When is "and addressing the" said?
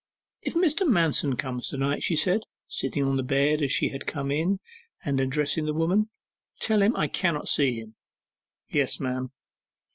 5.05-5.75